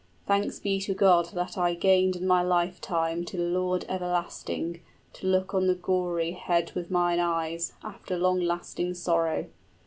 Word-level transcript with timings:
Thanks 0.25 0.57
be 0.57 0.79
to 0.81 0.95
God 0.95 1.27
that 1.35 1.59
I 1.59 1.75
gained 1.75 2.15
in 2.15 2.25
my 2.25 2.41
lifetime, 2.41 3.17
35 3.19 3.25
To 3.27 3.37
the 3.37 3.43
Lord 3.43 3.85
everlasting, 3.87 4.81
to 5.13 5.27
look 5.27 5.53
on 5.53 5.67
the 5.67 5.75
gory 5.75 6.31
Head 6.31 6.71
with 6.73 6.89
mine 6.89 7.19
eyes, 7.19 7.73
after 7.83 8.17
long 8.17 8.39
lasting 8.39 8.95
sorrow! 8.95 9.45